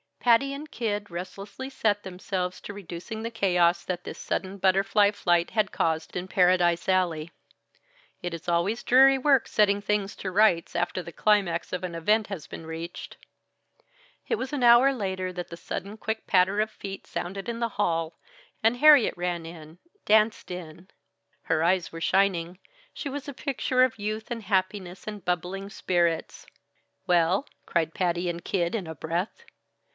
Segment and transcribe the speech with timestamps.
[0.19, 5.51] Patty and Kid restlessly set themselves to reducing the chaos that this sudden butterfly flight
[5.51, 7.31] had caused in Paradise Alley
[8.21, 12.27] it is always dreary work setting things to rights, after the climax of an event
[12.27, 13.17] has been reached.
[14.27, 17.69] It was an hour later that the sudden quick patter of feet sounded in the
[17.77, 18.15] hall,
[18.63, 20.87] and Harriet ran in danced in
[21.43, 22.59] her eyes were shining;
[22.93, 26.45] she was a picture of youth and happiness and bubbling spirits.
[27.05, 29.45] "Well?" cried Patty and Kid in a breath.